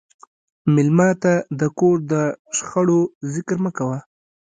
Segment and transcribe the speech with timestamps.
[0.73, 2.13] مېلمه ته د کور د
[2.57, 3.01] شخړو
[3.33, 3.99] ذکر مه کوه.